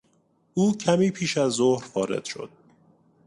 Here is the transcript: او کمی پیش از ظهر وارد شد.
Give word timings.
او 0.53 0.77
کمی 0.77 1.11
پیش 1.11 1.37
از 1.37 1.51
ظهر 1.53 1.85
وارد 1.95 2.25
شد. 2.25 2.49